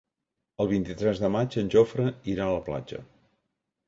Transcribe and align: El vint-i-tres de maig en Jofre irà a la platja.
El 0.63 0.69
vint-i-tres 0.69 1.19
de 1.23 1.29
maig 1.35 1.57
en 1.63 1.69
Jofre 1.75 2.05
irà 2.37 2.47
a 2.47 2.55
la 2.57 2.65
platja. 2.71 3.01